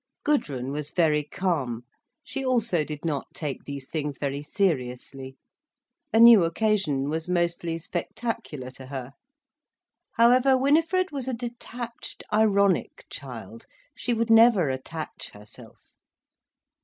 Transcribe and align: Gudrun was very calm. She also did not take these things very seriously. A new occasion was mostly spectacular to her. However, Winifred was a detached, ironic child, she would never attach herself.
Gudrun 0.23 0.71
was 0.71 0.89
very 0.89 1.21
calm. 1.23 1.83
She 2.23 2.43
also 2.43 2.83
did 2.83 3.05
not 3.05 3.27
take 3.35 3.65
these 3.65 3.87
things 3.87 4.17
very 4.17 4.41
seriously. 4.41 5.37
A 6.11 6.19
new 6.19 6.43
occasion 6.43 7.07
was 7.07 7.29
mostly 7.29 7.77
spectacular 7.77 8.71
to 8.71 8.87
her. 8.87 9.11
However, 10.13 10.57
Winifred 10.57 11.11
was 11.11 11.27
a 11.27 11.35
detached, 11.35 12.23
ironic 12.33 13.05
child, 13.11 13.67
she 13.95 14.11
would 14.11 14.31
never 14.31 14.69
attach 14.69 15.29
herself. 15.33 15.91